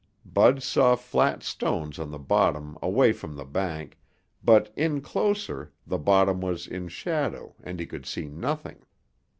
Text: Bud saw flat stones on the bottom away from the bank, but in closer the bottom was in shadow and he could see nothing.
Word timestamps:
Bud 0.25 0.63
saw 0.63 0.95
flat 0.95 1.43
stones 1.43 1.99
on 1.99 2.09
the 2.09 2.17
bottom 2.17 2.75
away 2.81 3.11
from 3.11 3.35
the 3.35 3.45
bank, 3.45 3.99
but 4.43 4.73
in 4.75 4.99
closer 4.99 5.71
the 5.85 5.99
bottom 5.99 6.41
was 6.41 6.65
in 6.65 6.87
shadow 6.87 7.53
and 7.61 7.79
he 7.79 7.85
could 7.85 8.07
see 8.07 8.25
nothing. 8.27 8.79